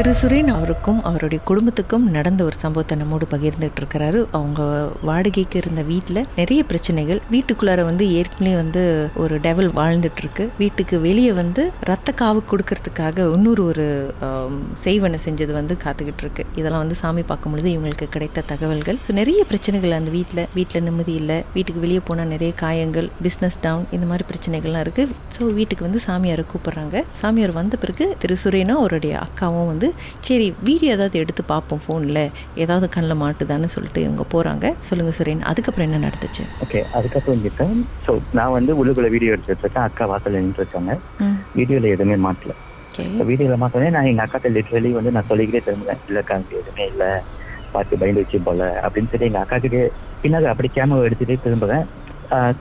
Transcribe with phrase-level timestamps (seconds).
[0.00, 4.20] திரு சுரேன் அவருக்கும் அவருடைய குடும்பத்துக்கும் நடந்த ஒரு சம்பவத்தை நம்மோடு பகிர்ந்துட்டு இருக்கிறாரு.
[4.36, 4.60] அவங்க
[5.08, 7.20] வாடகைக்கு இருந்த வீட்டில் நிறைய பிரச்சனைகள்.
[7.34, 8.82] வீட்டுக்குள்ளார வந்து ஏற்கனவே வந்து
[9.22, 13.86] ஒரு டெவல் வாழ்ந்துட்டு இருக்கு வீட்டுக்கு வெளியே வந்து ரத்த காவு கொடுக்கறதுக்காக இன்னொரு ஒரு
[14.84, 19.00] செய்வனை செஞ்சது வந்து காத்துக்கிட்டு இருக்கு இதெல்லாம் வந்து சாமி பார்க்கும் பொழுது இவங்களுக்கு கிடைத்த தகவல்கள்.
[19.08, 21.38] ஸோ நிறைய பிரச்சனைகள் அந்த வீட்டில் வீட்டில் நிம்மதி இல்லை.
[21.58, 25.06] வீட்டுக்கு வெளியே போனால் நிறைய காயங்கள் பிஸ்னஸ் டவுன் இந்த மாதிரி பிரச்சனைகள்லாம் இருக்கு.
[25.36, 27.04] ஸோ வீட்டுக்கு வந்து சாமியாரை கூப்பிடுறாங்க.
[27.22, 29.86] சாமியார் வந்த பிறகு திரு சுரேனும் அவருடைய அக்காவும் வந்து
[30.22, 32.22] சரி வீடியோ ஏதாவது எடுத்து பார்ப்போம் ஃபோனில்
[32.58, 35.44] ஏதாவது கண்ணில் மாட்டுதான்னு சொல்லிட்டு இவங்க போகிறாங்க சொல்லுங்கள் சுரேன்.
[35.50, 36.44] அதுக்கப்புறம் என்ன நடந்துச்சு?
[36.62, 37.62] ஓகே அதுக்கப்புறம் கிட்ட
[38.04, 39.86] ஸோ நான் வந்து உள்ளுக்குள்ள வீடியோ எடுத்துட்டு இருக்கேன்.
[39.88, 40.92] அக்கா வாசல்ல நின்று இருக்காங்க.
[41.20, 41.40] ம்.
[41.58, 42.52] வீடியோல எதுவுமே மாட்டல.
[42.92, 47.04] ஓகே வீடியோல மாத்தோடனே நான் எங்க அக்காட்ட லிட்ரலி வந்து நான் சொல்லிக்கிட்டே திரும்புறேன் இல்லக்கா எதுவுமே இல்ல.
[47.74, 48.62] பார்த்து பயந்து வச்சு போல.
[48.84, 49.82] அப்படின்னு சொல்லி எங்க அக்கா கிட்டே
[50.24, 51.99] பின்னாடி அப்படி கேமரா எடுத்துட்டே திரும்புறேன் ஆஹ்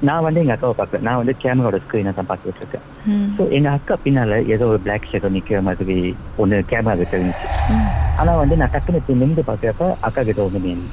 [0.00, 1.00] நான் வந்து எங்க அக்காவை பார்க்கல.
[1.00, 2.84] நான் வந்து கேமராவோட ஸ்கிரீனை தான் பார்த்துட்டு இருக்கேன்
[3.36, 5.96] ஸோ எங்க அக்கா பின்னால ஏதோ ஒரு பிளாக் ஷேடோ நிக்கிற மாதிரி
[6.38, 6.94] ஒண்ணு கேமரா
[7.72, 7.88] ம்.
[8.18, 10.88] ஆனா வந்து நான் டக்குனு நின்று பார்க்கறப்ப அக்கா கிட்ட ஒண்ணு நின்று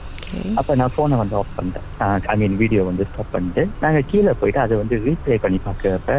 [0.55, 1.87] அப்ப நான் போனை வந்து ஆஃப் பண்ணிட்டேன்.
[2.25, 6.13] ஐ மீன் வீடியோ வந்து ஸ்டாப் பண்ணிட்டு நாங்க கீழே போயிட்டு அதை வந்து ரீப்ளே பண்ணி பார்க்கறப்ப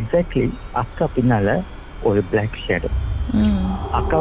[0.00, 0.44] எக்ஸாக்ட்லி
[0.82, 1.48] அக்கா பின்னால
[2.02, 2.90] ஒரு பிளாக் ஷேடோ
[3.92, 4.18] அக்கா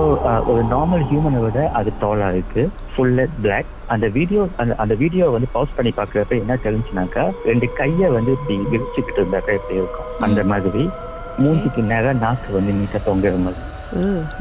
[0.52, 2.62] ஒரு நார்மல் ஹியூமனை விட அது டாலா இருக்கு.
[2.92, 8.10] ஃபுல் பிளாக் அந்த வீடியோ அந்த அந்த வீடியோ வந்து பாஸ் பண்ணி பார்க்கறப்ப என்ன தெரிஞ்சுனாக்கா ரெண்டு கையை
[8.18, 10.10] வந்து இப்படி விரிச்சுக்கிட்டு இருந்தாக்கா எப்படி இருக்கும்?
[10.20, 10.84] அந்த மாதிரி.
[11.38, 13.64] மூஞ்சிக்கு நேரம் நாக்கு வந்து நீட்டா தொங்குற மாதிரி.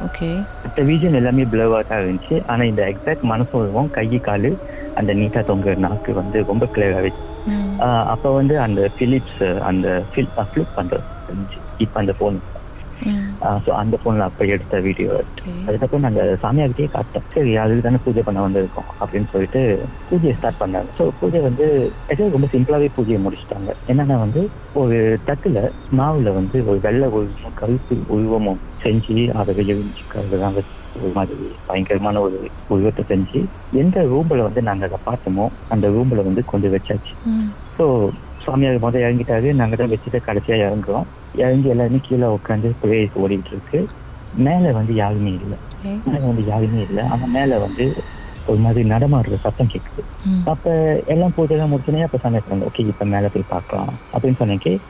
[0.04, 0.30] ஓகே.
[0.64, 2.36] மற்ற விஷன் எல்லாமே பிளவா தான் இருந்துச்சு.
[2.46, 3.50] ஆனா இந்த எக்ஸாக்ட் மனசும்
[3.96, 4.50] கை காலு
[4.96, 7.12] அந்த நீட்டா தொங்குற நாக்கு வந்து ரொம்ப கிளியராகவே
[8.14, 10.34] அப்ப வந்து அந்த பிலிப்ஸ் அந்த ஃபிளிப்
[10.76, 11.60] பண்றது இருந்துச்சு.
[11.76, 12.59] இப்ப அந்த போன் ம்
[13.64, 15.12] ஸோ அந்த போன்ல அப்ப எடுத்த வீடியோ
[15.66, 17.26] அதுக்கப்புறம் நாங்க சாமியார்கிட்டயே காட்டோம்.
[17.34, 19.60] சரி அதுக்கு தானே பூஜை பண்ண வந்திருக்கோம் அப்படின்னு சொல்லிட்டு
[20.10, 20.90] பூஜையை ஸ்டார்ட் பண்ணாங்க.
[20.98, 21.66] ஸோ பூஜை வந்து
[22.08, 23.70] actually ரொம்ப சிம்பிளாவே பூஜையை முடிச்சிட்டாங்க.
[23.92, 24.42] என்னன்னா வந்து
[24.74, 24.98] ஒரு
[25.28, 25.58] தட்டுல
[25.98, 30.64] மாவுல வந்து ஒரு வெள்ளை உருவமும் கருப்பு உருவமும் செஞ்சு அதை எழுதிச்சுக்காக
[30.94, 33.40] ஒரு மாதிரி பயங்கரமான ஒரு உருவத்தை செஞ்சு
[33.82, 37.12] எந்த ரூம்ல வந்து நாங்க அதை பார்த்தோமோ அந்த ரூம்ல வந்து கொண்டு வச்சாச்சு.
[37.76, 37.84] ஸோ
[38.40, 39.52] சுவாமியார் முதல் இறங்கிட்டாரு.
[39.52, 41.06] நாங்க தான் வச்சுட்டு கடைசியா இறங்குறோம்.
[41.34, 43.80] இறங்கி எல்லாருமே கீழே உட்காந்து பிரேயர்ஸ் ஓடிட்டு இருக்கு.
[44.34, 45.58] மேல வந்து யாருமே இல்லை.
[46.04, 47.02] மேல வந்து யாருமே இல்லை.
[47.04, 47.84] ஆனா மேல வந்து
[48.50, 50.42] ஒரு மாதிரி நடமாடுற சத்தம் கேட்குது ம்.
[50.44, 50.66] அப்ப
[51.06, 53.92] எல்லாம் பூஜைலாம் முடிச்சோடனே அப்ப சாமி சொன்னாங்க ஓகே இப்ப மேல போய் பார்க்கலாம்.
[54.12, 54.80] அப்படின்னு சொன்னேன்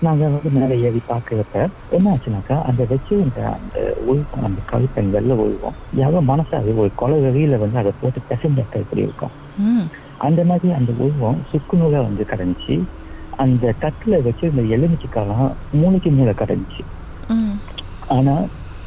[0.00, 1.56] நாங்க வந்து மேல ஏறி பார்க்கறப்ப
[1.90, 7.58] என்ன ஆச்சுனாக்கா அந்த வச்சிருந்த அந்த உருவம் அந்த கழுப்பன் வெள்ள உருவம் யாரோ மனசாவே ஒரு கொலை வரியில
[7.58, 9.34] வந்து அதை போட்டு பெசஞ்சாக்கா இப்படி இருக்கும்.
[10.20, 12.76] அந்த மாதிரி அந்த உருவம் சுக்குநூறா வந்து கடந்துச்சு
[13.38, 16.34] அந்த தட்டுல வச்சிருந்த எலுமிச்சை காலம் மூளைக்கு மூளை
[17.28, 17.54] ம்.
[18.08, 18.34] ஆனா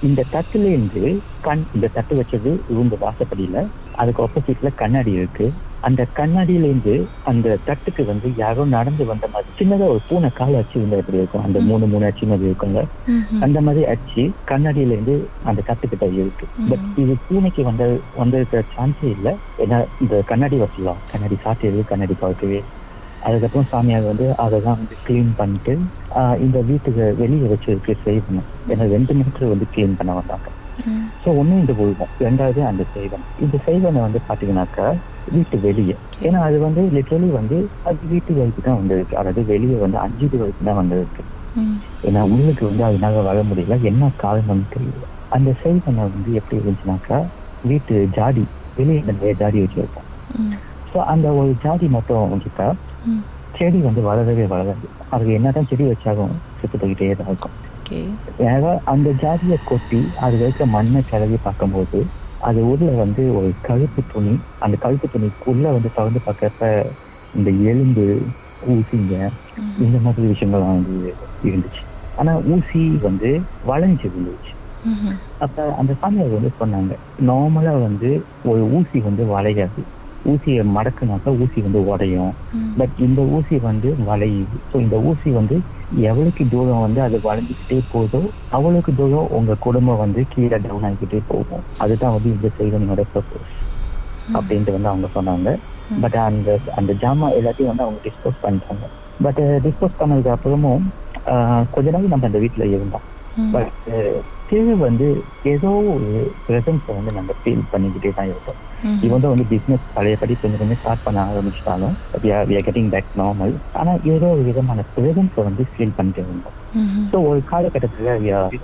[0.04, 1.02] இந்த தட்டுல இருந்து
[1.44, 3.58] கண் இந்த தட்டு வச்சது ரூம் வாசப்படியில.
[3.96, 5.46] அதுக்கு ஆப்போசிட்ல கண்ணாடி இருக்கு.
[5.84, 6.94] அந்த கண்ணாடியில இருந்து
[7.24, 11.46] அந்த தட்டுக்கு வந்து யாரோ நடந்து வந்த மாதிரி சின்னதா ஒரு பூனை கால் அச்சு இருந்தா எப்படி இருக்கும்?
[11.48, 12.82] அந்த மூணு மூணு அச்சு மாதிரி இருக்குங்க
[13.42, 16.46] அந்த மாதிரி அச்சு கண்ணாடியில இருந்து அந்த தட்டுக்கிட்ட இருக்கு.
[16.70, 17.84] பட் இது பூனைக்கு வந்த
[18.22, 19.34] வந்திருக்கிற சான்ஸே இல்லை.
[19.64, 22.62] ஏன்னா இந்த கண்ணாடி வசலாம் கண்ணாடி சாத்தியது கண்ணாடி பார்க்கவே
[23.24, 25.74] அதுக்கப்புறம் சாமியார் வந்து அதை தான் வந்து க்ளீன் பண்ணிட்டு
[26.46, 30.48] இந்த வீட்டுக்கு வெளியே வச்சிருக்கு செய்வணும் ஏன்னா ரெண்டு மீட்டர் வந்து க்ளீன் பண்ண வந்தாங்க.
[31.24, 34.88] ஸோ ஒன்றும் இந்த உருவம் ரெண்டாவது அந்த செய்வன் இந்த செய்வனை வந்து பார்த்தீங்கன்னாக்கா
[35.28, 35.96] வீட்டு வெளியே.
[36.26, 37.58] ஏன்னா அது வந்து லிட்டரலி வந்து
[37.90, 39.16] அது வீட்டு வரைக்கும் தான் வந்திருக்கு.
[39.22, 41.24] அதாவது வெளியே வந்து அஞ்சு வரைக்கும் தான் வந்திருக்கு.
[42.08, 43.76] ஏன்னா உள்ளுக்கு வந்து அதனால வர முடியல.
[43.92, 45.04] என்ன காரணம்னு தெரியல.
[45.32, 47.20] அந்த செய்வனை வந்து எப்படி இருந்துச்சுனாக்கா
[47.64, 48.44] வீட்டு ஜாடி
[48.78, 50.08] வெளியே நிறைய ஜாடி வச்சிருப்போம்
[50.40, 50.56] ம்.
[50.90, 52.68] ஸோ அந்த ஒரு ஜாடி மட்டும் வந்துட்டா
[53.54, 54.86] செடி வந்து வளரவே வளராது.
[55.12, 57.56] அதுக்கு என்னதான் செடி வச்சாலும் செத்து போய்கிட்டே தான் இருக்கும்.
[58.46, 62.00] ஏன்னா அந்த ஜாதியை கொட்டி அது வைக்க மண்ணை கிளறி பார்க்கும்போது
[62.42, 66.64] அது உள்ள வந்து ஒரு கழுப்பு துணி அந்த கழுப்பு துணிக்குள்ள வந்து திறந்து பார்க்கறப்ப
[67.34, 68.06] இந்த எலும்பு
[68.68, 69.14] ஊசிங்க
[69.78, 70.96] இந்த மாதிரி விஷயங்கள்லாம் வந்து
[71.44, 71.84] இருந்துச்சு.
[72.18, 73.30] ஆனா ஊசி வந்து
[73.64, 74.54] வளைஞ்சு இருந்துச்சு
[74.84, 76.94] ம் அப்ப அந்த சாமியார் வந்து சொன்னாங்க
[77.28, 78.10] நார்மலா வந்து
[78.46, 79.82] ஒரு ஊசி வந்து வளையாது.
[80.26, 82.32] ஊசியை மடக்குனாக்கா ஊசி வந்து உடையும்.
[82.78, 84.58] பட் இந்த ஊசி வந்து வளையுது.
[84.72, 85.56] ஸோ இந்த ஊசி வந்து
[86.10, 91.64] எவ்வளவுக்கு தூரம் வந்து அது வளைஞ்சிக்கிட்டே போதோ அவ்வளவுக்கு தூரம் உங்க குடும்பம் வந்து கீழே டவுன் ஆகிக்கிட்டே போகும்.
[91.78, 93.54] அதுதான் வந்து இந்த செய்வனோட பர்பஸ்
[94.28, 95.50] அப்படின்ட்டு வந்து அவங்க சொன்னாங்க.
[96.04, 96.50] பட் அந்த
[96.80, 98.86] அந்த ஜாமா எல்லாத்தையும் வந்து அவங்க டிஸ்போஸ் பண்ணிட்டாங்க.
[99.20, 100.84] பட் டிஸ்போஸ் பண்ணதுக்கு அப்புறமும்
[101.72, 103.06] கொஞ்ச நாள் நம்ம அந்த வீட்டுல இருந்தோம்.
[103.54, 103.72] பட்
[104.50, 105.08] கீழே வந்து
[105.52, 106.10] ஏதோ ஒரு
[106.48, 108.58] பிரசன்ஸை வந்து நாங்க ஃபீல் பண்ணிக்கிட்டே தான் இருக்கோம்.
[109.02, 113.94] இவன் வந்து பிசினஸ் பழையபடி கொஞ்சம் கொஞ்சம் ஸ்டார்ட் பண்ண ஆரம்பிச்சிட்டாலும் we are getting back normal ஆனா
[114.14, 116.58] ஏதோ ஒரு விதமான பிரசன்ஸை வந்து ஃபீல் பண்ணிட்டு இருந்தோம்.
[117.12, 118.16] ஸோ ஒரு காலகட்டத்துல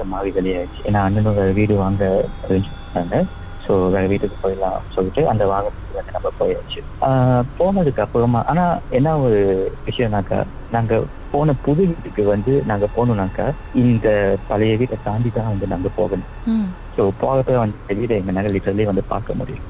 [0.07, 2.03] மாறி வெளியாச்சு ஏன்னா அண்ணனோட வீடு வாங்க
[2.43, 3.15] arrange பண்ணாங்க
[3.69, 6.79] ஸோ வேற வீட்டுக்கு போயிடலாம் சொல்லிட்டு அந்த வாகனத்துக்கு வந்து நம்ம போயாச்சு.
[7.01, 9.39] ஆஹ் போனதுக்கு அப்புறமா ஆனா என்ன ஒரு
[9.85, 10.93] விஷயம்னாக்கா நாங்க
[11.33, 13.45] போன புது வீட்டுக்கு வந்து நாங்க போகணும்னாக்கா
[13.83, 14.07] இந்த
[14.47, 16.29] பழைய வீட்டை தாண்டி தான் வந்து நாங்க போகணும்.
[16.95, 19.65] ஸோ போகப்ப வந்து வீடை எங்கனால லிட்டரலி வந்து பார்க்க முடியும்.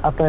[0.00, 0.20] அப்ப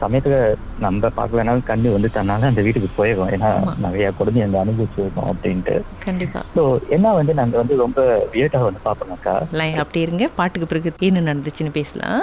[0.00, 0.34] சமயத்துல
[0.78, 3.50] நம்ம பார்க்கலனாலும் கண்ணு வந்து தன்னால அந்த வீட்டுக்கு போயிடும் ஏன்னா.
[3.84, 5.74] நிறைய கொடுமை அங்க அனுபவிச்சிருக்கோம் அப்படின்ட்டு.
[6.06, 6.42] கண்டிப்பா.
[6.56, 8.00] ஸோ என்ன வந்து நாங்க வந்து ரொம்ப
[8.34, 10.26] வியட்டா வந்து பார்ப்போம்னாக்கா லைன் அப்படி இருங்க.
[10.34, 12.22] பாட்டுக்கு பிறகு என்ன நடந்துச்சுன்னு பேசலாம்.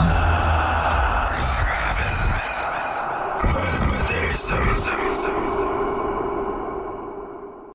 [0.00, 0.49] Nada.